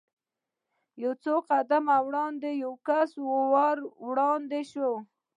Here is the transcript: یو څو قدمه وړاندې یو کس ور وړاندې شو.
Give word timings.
یو 1.03 1.13
څو 1.23 1.33
قدمه 1.49 1.95
وړاندې 2.07 2.49
یو 2.63 2.73
کس 2.87 3.09
ور 3.53 3.77
وړاندې 4.07 4.61
شو. 4.71 4.91